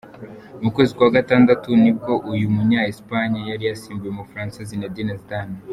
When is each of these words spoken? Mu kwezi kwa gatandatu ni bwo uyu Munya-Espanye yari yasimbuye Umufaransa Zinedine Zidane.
Mu 0.61 0.69
kwezi 0.75 0.91
kwa 0.97 1.09
gatandatu 1.17 1.69
ni 1.83 1.91
bwo 1.97 2.13
uyu 2.31 2.47
Munya-Espanye 2.55 3.39
yari 3.49 3.63
yasimbuye 3.69 4.11
Umufaransa 4.11 4.59
Zinedine 4.69 5.13
Zidane. 5.21 5.57